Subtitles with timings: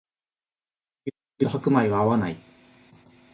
[1.05, 1.11] 牛
[1.45, 2.37] 乳と白米は合わない